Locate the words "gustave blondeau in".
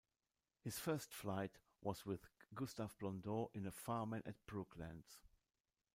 2.55-3.67